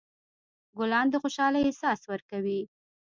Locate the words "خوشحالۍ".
1.21-1.61